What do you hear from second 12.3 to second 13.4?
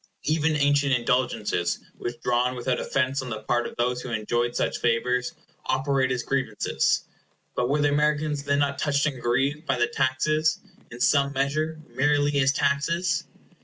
as taxes?